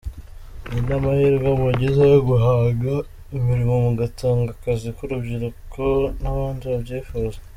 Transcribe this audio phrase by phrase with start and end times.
[0.69, 2.93] Ni n’amahirwe mugize yo guhanga
[3.37, 5.83] imirimo mugatanga akazi ku rubyiruko
[6.21, 7.39] n’abandi babyifuza”.